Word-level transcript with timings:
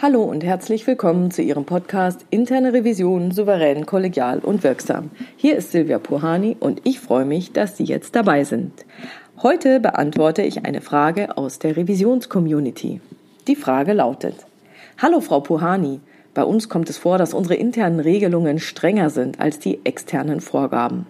Hallo 0.00 0.22
und 0.22 0.44
herzlich 0.44 0.86
willkommen 0.86 1.32
zu 1.32 1.42
Ihrem 1.42 1.64
Podcast 1.64 2.24
Interne 2.30 2.72
Revision 2.72 3.32
souverän, 3.32 3.84
kollegial 3.84 4.38
und 4.38 4.62
wirksam. 4.62 5.10
Hier 5.36 5.56
ist 5.56 5.72
Silvia 5.72 5.98
Puhani 5.98 6.56
und 6.60 6.82
ich 6.84 7.00
freue 7.00 7.24
mich, 7.24 7.50
dass 7.50 7.76
Sie 7.76 7.82
jetzt 7.82 8.14
dabei 8.14 8.44
sind. 8.44 8.70
Heute 9.42 9.80
beantworte 9.80 10.42
ich 10.42 10.64
eine 10.64 10.82
Frage 10.82 11.36
aus 11.36 11.58
der 11.58 11.76
Revisionscommunity. 11.76 13.00
Die 13.48 13.56
Frage 13.56 13.92
lautet: 13.92 14.36
Hallo 14.98 15.20
Frau 15.20 15.40
Puhani, 15.40 15.98
bei 16.32 16.44
uns 16.44 16.68
kommt 16.68 16.88
es 16.90 16.96
vor, 16.96 17.18
dass 17.18 17.34
unsere 17.34 17.56
internen 17.56 17.98
Regelungen 17.98 18.60
strenger 18.60 19.10
sind 19.10 19.40
als 19.40 19.58
die 19.58 19.84
externen 19.84 20.40
Vorgaben. 20.40 21.08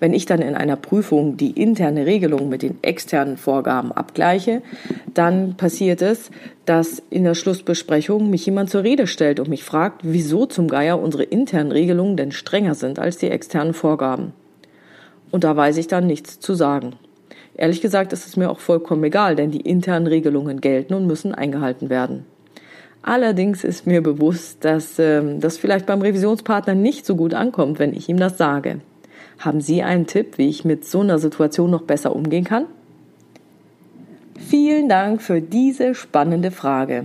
Wenn 0.00 0.12
ich 0.12 0.26
dann 0.26 0.40
in 0.40 0.54
einer 0.54 0.76
Prüfung 0.76 1.36
die 1.36 1.60
interne 1.60 2.06
Regelung 2.06 2.48
mit 2.48 2.62
den 2.62 2.78
externen 2.82 3.36
Vorgaben 3.36 3.90
abgleiche, 3.90 4.62
dann 5.12 5.56
passiert 5.56 6.02
es, 6.02 6.30
dass 6.66 7.02
in 7.10 7.24
der 7.24 7.34
Schlussbesprechung 7.34 8.30
mich 8.30 8.46
jemand 8.46 8.70
zur 8.70 8.84
Rede 8.84 9.06
stellt 9.06 9.40
und 9.40 9.48
mich 9.48 9.64
fragt, 9.64 10.02
wieso 10.04 10.46
zum 10.46 10.68
Geier 10.68 11.00
unsere 11.00 11.24
internen 11.24 11.72
Regelungen 11.72 12.16
denn 12.16 12.30
strenger 12.30 12.74
sind 12.74 12.98
als 12.98 13.18
die 13.18 13.30
externen 13.30 13.74
Vorgaben. 13.74 14.32
Und 15.30 15.44
da 15.44 15.56
weiß 15.56 15.76
ich 15.78 15.88
dann 15.88 16.06
nichts 16.06 16.38
zu 16.38 16.54
sagen. 16.54 16.94
Ehrlich 17.56 17.80
gesagt 17.80 18.12
ist 18.12 18.26
es 18.26 18.36
mir 18.36 18.50
auch 18.50 18.60
vollkommen 18.60 19.02
egal, 19.02 19.34
denn 19.34 19.50
die 19.50 19.60
internen 19.60 20.06
Regelungen 20.06 20.60
gelten 20.60 20.94
und 20.94 21.06
müssen 21.06 21.34
eingehalten 21.34 21.90
werden. 21.90 22.24
Allerdings 23.02 23.64
ist 23.64 23.86
mir 23.86 24.02
bewusst, 24.02 24.64
dass 24.64 24.98
ähm, 24.98 25.40
das 25.40 25.56
vielleicht 25.56 25.86
beim 25.86 26.02
Revisionspartner 26.02 26.74
nicht 26.74 27.06
so 27.06 27.16
gut 27.16 27.34
ankommt, 27.34 27.78
wenn 27.78 27.94
ich 27.94 28.08
ihm 28.08 28.18
das 28.18 28.38
sage. 28.38 28.80
Haben 29.38 29.60
Sie 29.60 29.82
einen 29.82 30.06
Tipp, 30.06 30.38
wie 30.38 30.48
ich 30.48 30.64
mit 30.64 30.84
so 30.84 31.00
einer 31.00 31.18
Situation 31.18 31.70
noch 31.70 31.82
besser 31.82 32.14
umgehen 32.14 32.44
kann? 32.44 32.66
Vielen 34.38 34.88
Dank 34.88 35.20
für 35.22 35.40
diese 35.40 35.94
spannende 35.94 36.50
Frage. 36.50 37.04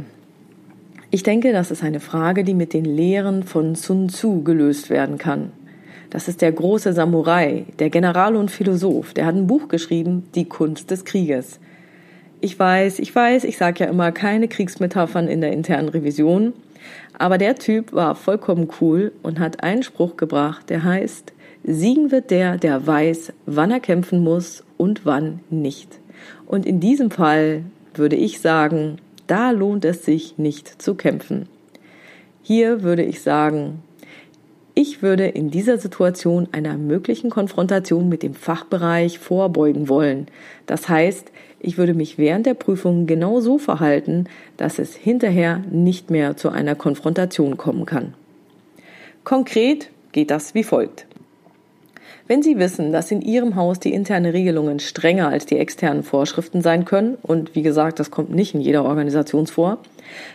Ich 1.11 1.23
denke, 1.23 1.51
das 1.51 1.71
ist 1.71 1.83
eine 1.83 1.99
Frage, 1.99 2.43
die 2.43 2.53
mit 2.53 2.73
den 2.73 2.85
Lehren 2.85 3.43
von 3.43 3.75
Sun 3.75 4.09
Tzu 4.09 4.43
gelöst 4.43 4.89
werden 4.89 5.17
kann. 5.17 5.51
Das 6.09 6.27
ist 6.27 6.41
der 6.41 6.51
große 6.51 6.93
Samurai, 6.93 7.65
der 7.79 7.89
General 7.89 8.35
und 8.35 8.51
Philosoph. 8.51 9.13
Der 9.13 9.25
hat 9.25 9.35
ein 9.35 9.47
Buch 9.47 9.67
geschrieben, 9.67 10.27
Die 10.35 10.45
Kunst 10.45 10.91
des 10.91 11.05
Krieges. 11.05 11.59
Ich 12.39 12.59
weiß, 12.59 12.99
ich 12.99 13.15
weiß, 13.15 13.45
ich 13.45 13.57
sage 13.57 13.83
ja 13.83 13.89
immer 13.89 14.11
keine 14.11 14.47
Kriegsmetaphern 14.47 15.27
in 15.27 15.41
der 15.41 15.53
internen 15.53 15.89
Revision, 15.89 16.53
aber 17.17 17.37
der 17.37 17.55
Typ 17.55 17.93
war 17.93 18.15
vollkommen 18.15 18.67
cool 18.81 19.11
und 19.23 19.39
hat 19.39 19.63
einen 19.63 19.81
Spruch 19.81 20.17
gebracht, 20.17 20.69
der 20.69 20.83
heißt, 20.83 21.33
Siegen 21.63 22.11
wird 22.11 22.29
der, 22.29 22.57
der 22.57 22.85
weiß, 22.85 23.33
wann 23.45 23.71
er 23.71 23.79
kämpfen 23.79 24.23
muss 24.23 24.63
und 24.77 25.05
wann 25.05 25.39
nicht. 25.49 25.99
Und 26.45 26.65
in 26.65 26.79
diesem 26.79 27.09
Fall 27.09 27.63
würde 27.93 28.15
ich 28.15 28.41
sagen, 28.41 28.97
da 29.27 29.51
lohnt 29.51 29.85
es 29.85 30.03
sich 30.03 30.37
nicht 30.37 30.81
zu 30.81 30.95
kämpfen. 30.95 31.47
Hier 32.41 32.83
würde 32.83 33.03
ich 33.03 33.21
sagen, 33.21 33.79
ich 34.75 35.01
würde 35.01 35.27
in 35.27 35.51
dieser 35.51 35.77
Situation 35.77 36.49
einer 36.51 36.77
möglichen 36.77 37.29
Konfrontation 37.29 38.09
mit 38.09 38.23
dem 38.23 38.33
Fachbereich 38.33 39.19
vorbeugen 39.19 39.87
wollen. 39.87 40.27
Das 40.65 40.89
heißt, 40.89 41.31
ich 41.59 41.77
würde 41.77 41.93
mich 41.93 42.17
während 42.17 42.45
der 42.45 42.55
Prüfung 42.55 43.05
genau 43.05 43.39
so 43.39 43.57
verhalten, 43.57 44.25
dass 44.57 44.79
es 44.79 44.95
hinterher 44.95 45.61
nicht 45.71 46.09
mehr 46.09 46.35
zu 46.35 46.49
einer 46.49 46.75
Konfrontation 46.75 47.55
kommen 47.55 47.85
kann. 47.85 48.15
Konkret 49.23 49.89
geht 50.11 50.31
das 50.31 50.55
wie 50.55 50.63
folgt. 50.63 51.05
Wenn 52.25 52.41
Sie 52.41 52.57
wissen, 52.57 52.93
dass 52.93 53.11
in 53.11 53.21
Ihrem 53.21 53.57
Haus 53.57 53.81
die 53.81 53.93
internen 53.93 54.31
Regelungen 54.31 54.79
strenger 54.79 55.27
als 55.27 55.45
die 55.45 55.57
externen 55.57 56.03
Vorschriften 56.03 56.61
sein 56.61 56.85
können, 56.85 57.17
und 57.21 57.53
wie 57.53 57.63
gesagt, 57.63 57.99
das 57.99 58.11
kommt 58.11 58.33
nicht 58.33 58.55
in 58.55 58.61
jeder 58.61 58.85
Organisation 58.85 59.45
vor, 59.45 59.79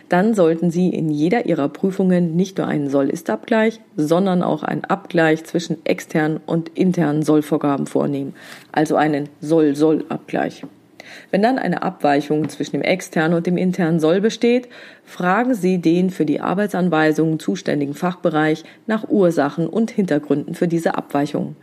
dann 0.07 0.35
sollten 0.35 0.69
Sie 0.69 0.89
in 0.89 1.09
jeder 1.09 1.47
Ihrer 1.47 1.67
Prüfungen 1.67 2.35
nicht 2.35 2.59
nur 2.59 2.67
einen 2.67 2.89
Soll-Ist-Abgleich, 2.91 3.79
sondern 3.95 4.43
auch 4.43 4.61
einen 4.61 4.85
Abgleich 4.85 5.43
zwischen 5.45 5.83
externen 5.83 6.39
und 6.45 6.69
internen 6.69 7.23
Sollvorgaben 7.23 7.87
vornehmen, 7.87 8.35
also 8.71 8.95
einen 8.95 9.27
Soll-Soll-Abgleich. 9.41 10.63
Wenn 11.31 11.41
dann 11.41 11.59
eine 11.59 11.81
Abweichung 11.81 12.49
zwischen 12.49 12.73
dem 12.73 12.81
externen 12.81 13.37
und 13.37 13.47
dem 13.47 13.57
internen 13.57 13.99
Soll 13.99 14.21
besteht, 14.21 14.67
fragen 15.05 15.53
Sie 15.53 15.79
den 15.79 16.09
für 16.09 16.25
die 16.25 16.41
Arbeitsanweisungen 16.41 17.39
zuständigen 17.39 17.93
Fachbereich 17.93 18.63
nach 18.87 19.07
Ursachen 19.09 19.67
und 19.67 19.91
Hintergründen 19.91 20.55
für 20.55 20.67
diese 20.67 20.95
Abweichung. 20.95 21.55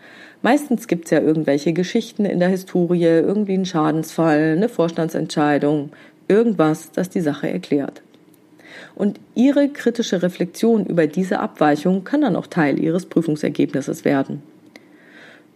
Meistens 0.42 0.86
gibt 0.86 1.06
es 1.06 1.10
ja 1.10 1.20
irgendwelche 1.20 1.72
Geschichten 1.72 2.25
in 2.25 2.41
der 2.41 2.48
Historie, 2.48 3.04
irgendwie 3.04 3.54
einen 3.54 3.66
Schadensfall, 3.66 4.54
eine 4.56 4.69
Vorstandsentscheidung, 4.69 5.91
irgendwas, 6.28 6.92
das 6.92 7.08
die 7.08 7.20
Sache 7.20 7.50
erklärt. 7.50 8.02
Und 8.94 9.20
Ihre 9.34 9.69
kritische 9.69 10.22
Reflexion 10.22 10.86
über 10.86 11.06
diese 11.06 11.41
Abweichung 11.41 12.04
kann 12.04 12.20
dann 12.20 12.36
auch 12.36 12.46
Teil 12.46 12.78
Ihres 12.78 13.06
Prüfungsergebnisses 13.06 14.04
werden. 14.04 14.42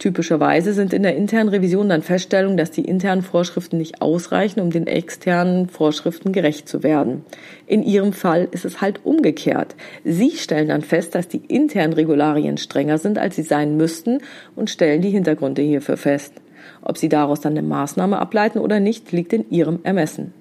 Typischerweise 0.01 0.73
sind 0.73 0.93
in 0.93 1.03
der 1.03 1.15
internen 1.15 1.49
Revision 1.49 1.87
dann 1.87 2.01
Feststellungen, 2.01 2.57
dass 2.57 2.71
die 2.71 2.85
internen 2.85 3.21
Vorschriften 3.21 3.77
nicht 3.77 4.01
ausreichen, 4.01 4.59
um 4.59 4.71
den 4.71 4.87
externen 4.87 5.69
Vorschriften 5.69 6.31
gerecht 6.31 6.67
zu 6.67 6.81
werden. 6.81 7.23
In 7.67 7.83
Ihrem 7.83 8.11
Fall 8.11 8.47
ist 8.49 8.65
es 8.65 8.81
halt 8.81 9.05
umgekehrt. 9.05 9.75
Sie 10.03 10.31
stellen 10.31 10.69
dann 10.69 10.81
fest, 10.81 11.13
dass 11.13 11.27
die 11.27 11.45
internen 11.47 11.93
Regularien 11.93 12.57
strenger 12.57 12.97
sind, 12.97 13.19
als 13.19 13.35
sie 13.35 13.43
sein 13.43 13.77
müssten 13.77 14.17
und 14.55 14.71
stellen 14.71 15.03
die 15.03 15.11
Hintergründe 15.11 15.61
hierfür 15.61 15.97
fest. 15.97 16.33
Ob 16.81 16.97
Sie 16.97 17.07
daraus 17.07 17.41
dann 17.41 17.55
eine 17.55 17.61
Maßnahme 17.61 18.17
ableiten 18.17 18.57
oder 18.57 18.79
nicht, 18.79 19.11
liegt 19.11 19.33
in 19.33 19.51
Ihrem 19.51 19.81
Ermessen. 19.83 20.33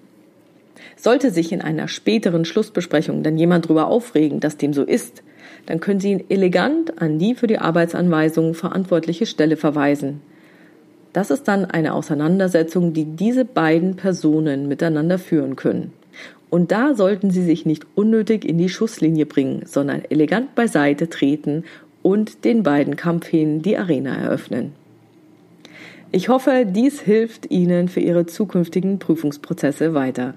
Sollte 0.97 1.31
sich 1.31 1.53
in 1.53 1.63
einer 1.63 1.89
späteren 1.89 2.45
Schlussbesprechung 2.45 3.23
dann 3.23 3.39
jemand 3.39 3.67
darüber 3.67 3.89
aufregen, 3.89 4.41
dass 4.41 4.57
dem 4.57 4.73
so 4.73 4.83
ist, 4.83 5.23
dann 5.67 5.81
können 5.81 6.01
Sie 6.01 6.13
ihn 6.13 6.25
elegant 6.29 7.01
an 7.01 7.19
die 7.19 7.35
für 7.35 7.47
die 7.47 7.59
Arbeitsanweisungen 7.59 8.55
verantwortliche 8.55 9.27
Stelle 9.27 9.57
verweisen. 9.57 10.21
Das 11.13 11.31
ist 11.31 11.49
dann 11.49 11.65
eine 11.65 11.95
Auseinandersetzung, 11.95 12.93
die 12.93 13.05
diese 13.05 13.45
beiden 13.45 13.97
Personen 13.97 14.69
miteinander 14.69 15.19
führen 15.19 15.57
können. 15.57 15.93
Und 16.51 16.73
da 16.73 16.95
sollten 16.95 17.31
Sie 17.31 17.43
sich 17.43 17.67
nicht 17.67 17.87
unnötig 17.95 18.45
in 18.45 18.59
die 18.59 18.69
Schusslinie 18.69 19.27
bringen, 19.27 19.63
sondern 19.67 20.03
elegant 20.09 20.55
beiseite 20.55 21.09
treten 21.09 21.65
und 22.03 22.45
den 22.45 22.63
beiden 22.63 22.97
Kampfhähnen 22.97 23.63
die 23.63 23.77
Arena 23.77 24.17
eröffnen. 24.17 24.73
Ich 26.13 26.29
hoffe, 26.29 26.67
dies 26.67 27.01
hilft 27.01 27.51
Ihnen 27.53 27.89
für 27.89 28.01
Ihre 28.01 28.27
zukünftigen 28.27 28.99
Prüfungsprozesse 28.99 29.95
weiter. 29.95 30.35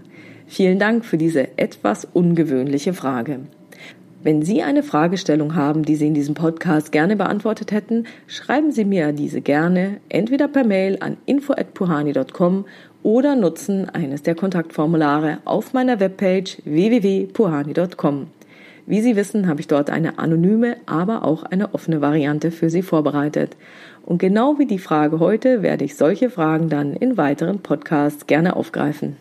Vielen 0.53 0.77
Dank 0.77 1.03
für 1.03 1.17
diese 1.17 1.57
etwas 1.57 2.05
ungewöhnliche 2.05 2.93
Frage. 2.93 3.39
Wenn 4.21 4.43
Sie 4.43 4.61
eine 4.61 4.83
Fragestellung 4.83 5.55
haben, 5.55 5.81
die 5.81 5.95
Sie 5.95 6.05
in 6.05 6.13
diesem 6.13 6.35
Podcast 6.35 6.91
gerne 6.91 7.15
beantwortet 7.15 7.71
hätten, 7.71 8.05
schreiben 8.27 8.71
Sie 8.71 8.85
mir 8.85 9.13
diese 9.13 9.41
gerne 9.41 9.97
entweder 10.09 10.47
per 10.47 10.63
Mail 10.63 10.99
an 10.99 11.17
info@puhani.com 11.25 12.65
oder 13.01 13.35
nutzen 13.35 13.89
eines 13.89 14.21
der 14.21 14.35
Kontaktformulare 14.35 15.39
auf 15.43 15.73
meiner 15.73 15.99
Webpage 15.99 16.61
www.puhani.com. 16.65 18.27
Wie 18.85 19.01
Sie 19.01 19.15
wissen, 19.15 19.47
habe 19.47 19.59
ich 19.59 19.67
dort 19.67 19.89
eine 19.89 20.19
anonyme, 20.19 20.77
aber 20.85 21.25
auch 21.25 21.41
eine 21.41 21.73
offene 21.73 21.99
Variante 21.99 22.51
für 22.51 22.69
Sie 22.69 22.83
vorbereitet. 22.83 23.57
Und 24.05 24.19
genau 24.19 24.59
wie 24.59 24.67
die 24.67 24.77
Frage 24.77 25.19
heute 25.19 25.63
werde 25.63 25.83
ich 25.83 25.95
solche 25.95 26.29
Fragen 26.29 26.69
dann 26.69 26.93
in 26.93 27.17
weiteren 27.17 27.57
Podcasts 27.57 28.27
gerne 28.27 28.55
aufgreifen. 28.55 29.17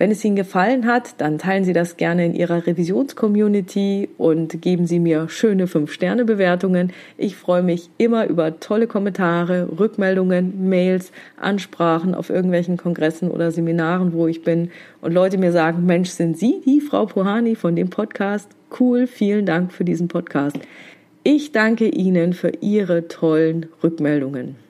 Wenn 0.00 0.10
es 0.10 0.24
Ihnen 0.24 0.34
gefallen 0.34 0.86
hat, 0.86 1.20
dann 1.20 1.36
teilen 1.36 1.64
Sie 1.64 1.74
das 1.74 1.98
gerne 1.98 2.24
in 2.24 2.34
Ihrer 2.34 2.66
Revisionscommunity 2.66 4.08
und 4.16 4.62
geben 4.62 4.86
Sie 4.86 4.98
mir 4.98 5.28
schöne 5.28 5.66
5-Sterne-Bewertungen. 5.66 6.94
Ich 7.18 7.36
freue 7.36 7.62
mich 7.62 7.90
immer 7.98 8.26
über 8.26 8.60
tolle 8.60 8.86
Kommentare, 8.86 9.68
Rückmeldungen, 9.78 10.70
Mails, 10.70 11.12
Ansprachen 11.36 12.14
auf 12.14 12.30
irgendwelchen 12.30 12.78
Kongressen 12.78 13.30
oder 13.30 13.50
Seminaren, 13.50 14.14
wo 14.14 14.26
ich 14.26 14.42
bin 14.42 14.70
und 15.02 15.12
Leute 15.12 15.36
mir 15.36 15.52
sagen, 15.52 15.84
Mensch, 15.84 16.08
sind 16.08 16.38
Sie 16.38 16.62
die 16.64 16.80
Frau 16.80 17.04
Pohani 17.04 17.54
von 17.54 17.76
dem 17.76 17.90
Podcast? 17.90 18.48
Cool, 18.80 19.06
vielen 19.06 19.44
Dank 19.44 19.70
für 19.70 19.84
diesen 19.84 20.08
Podcast. 20.08 20.58
Ich 21.24 21.52
danke 21.52 21.86
Ihnen 21.86 22.32
für 22.32 22.52
Ihre 22.62 23.06
tollen 23.08 23.66
Rückmeldungen. 23.82 24.69